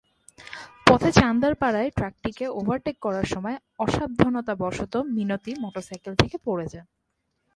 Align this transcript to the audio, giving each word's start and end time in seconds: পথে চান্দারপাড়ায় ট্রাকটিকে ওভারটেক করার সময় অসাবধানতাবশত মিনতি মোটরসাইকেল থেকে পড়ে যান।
পথে 0.87 1.09
চান্দারপাড়ায় 1.11 1.89
ট্রাকটিকে 1.97 2.45
ওভারটেক 2.59 2.95
করার 3.01 3.25
সময় 3.25 3.57
অসাবধানতাবশত 3.79 4.93
মিনতি 5.15 5.51
মোটরসাইকেল 5.63 6.13
থেকে 6.15 6.37
পড়ে 6.45 6.65
যান। 6.73 6.85